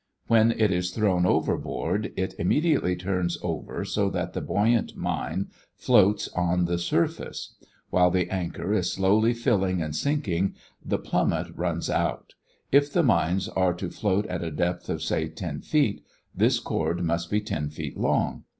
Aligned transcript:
When 0.25 0.51
it 0.51 0.71
is 0.71 0.89
thrown 0.89 1.27
overboard 1.27 2.05
(1) 2.05 2.13
it 2.17 2.33
immediately 2.39 2.95
turns 2.95 3.37
over 3.43 3.85
so 3.85 4.09
that 4.09 4.33
the 4.33 4.41
buoyant 4.41 4.97
mine 4.97 5.51
A 5.51 5.79
floats 5.83 6.27
on 6.29 6.65
the 6.65 6.79
surface 6.79 7.53
(2). 7.59 7.67
While 7.91 8.09
the 8.09 8.27
anchor 8.31 8.73
is 8.73 8.91
slowly 8.91 9.35
filling 9.35 9.79
and 9.79 9.95
sinking, 9.95 10.55
the 10.83 10.97
plummet 10.97 11.49
B 11.49 11.53
runs 11.55 11.87
out 11.87 12.33
(3). 12.71 12.79
If 12.79 12.91
the 12.91 13.03
mines 13.03 13.47
are 13.49 13.75
to 13.75 13.91
float 13.91 14.25
at 14.25 14.41
a 14.43 14.49
depth 14.49 14.89
of, 14.89 15.03
say, 15.03 15.27
ten 15.29 15.61
feet, 15.61 16.03
this 16.33 16.57
cord 16.59 17.03
must 17.03 17.29
be 17.29 17.39
ten 17.39 17.69
feet 17.69 17.95
long. 17.95 18.45